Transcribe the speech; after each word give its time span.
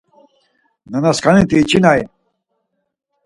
Nanasǩaniti 0.91 1.55
içinay. 1.63 2.01